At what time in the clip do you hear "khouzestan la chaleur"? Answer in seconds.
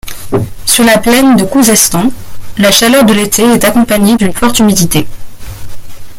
1.45-3.03